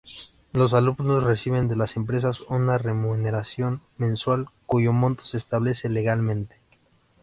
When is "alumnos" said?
0.73-1.23